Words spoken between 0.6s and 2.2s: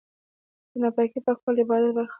د ناپاکۍ پاکوالی د عبادت برخه ده.